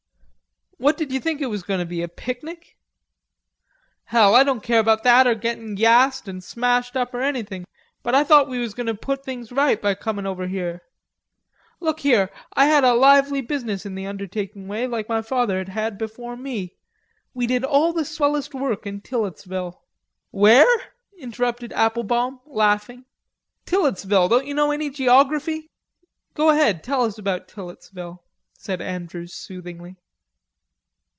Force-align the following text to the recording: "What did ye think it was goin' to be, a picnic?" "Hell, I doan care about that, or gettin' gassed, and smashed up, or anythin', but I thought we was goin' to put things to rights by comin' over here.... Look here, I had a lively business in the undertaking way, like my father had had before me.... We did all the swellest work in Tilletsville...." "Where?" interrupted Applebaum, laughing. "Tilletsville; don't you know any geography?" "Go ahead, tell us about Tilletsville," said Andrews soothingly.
"What 0.83 0.97
did 0.97 1.11
ye 1.11 1.19
think 1.19 1.41
it 1.41 1.45
was 1.45 1.61
goin' 1.61 1.79
to 1.79 1.85
be, 1.85 2.01
a 2.01 2.07
picnic?" 2.07 2.75
"Hell, 4.05 4.33
I 4.33 4.41
doan 4.43 4.61
care 4.61 4.79
about 4.79 5.03
that, 5.03 5.27
or 5.27 5.35
gettin' 5.35 5.75
gassed, 5.75 6.27
and 6.27 6.43
smashed 6.43 6.97
up, 6.97 7.13
or 7.13 7.21
anythin', 7.21 7.65
but 8.01 8.15
I 8.15 8.23
thought 8.23 8.47
we 8.49 8.57
was 8.57 8.73
goin' 8.73 8.87
to 8.87 8.95
put 8.95 9.23
things 9.23 9.49
to 9.49 9.55
rights 9.55 9.83
by 9.83 9.93
comin' 9.93 10.25
over 10.25 10.47
here.... 10.47 10.81
Look 11.79 11.99
here, 11.99 12.31
I 12.53 12.65
had 12.65 12.83
a 12.83 12.95
lively 12.95 13.41
business 13.41 13.85
in 13.85 13.93
the 13.93 14.07
undertaking 14.07 14.67
way, 14.67 14.87
like 14.87 15.07
my 15.07 15.21
father 15.21 15.59
had 15.59 15.69
had 15.69 15.97
before 15.99 16.35
me.... 16.35 16.73
We 17.35 17.45
did 17.45 17.63
all 17.63 17.93
the 17.93 18.03
swellest 18.03 18.55
work 18.55 18.87
in 18.87 19.01
Tilletsville...." 19.01 19.79
"Where?" 20.31 20.83
interrupted 21.15 21.73
Applebaum, 21.73 22.39
laughing. 22.47 23.05
"Tilletsville; 23.67 24.29
don't 24.29 24.47
you 24.47 24.55
know 24.55 24.71
any 24.71 24.89
geography?" 24.89 25.69
"Go 26.33 26.49
ahead, 26.49 26.83
tell 26.83 27.03
us 27.03 27.19
about 27.19 27.47
Tilletsville," 27.47 28.23
said 28.57 28.81
Andrews 28.81 29.35
soothingly. 29.35 29.97